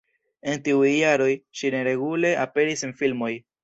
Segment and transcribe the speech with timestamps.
[0.53, 1.29] En tiuj jaroj,
[1.61, 3.35] ŝi neregule aperis en filmoj.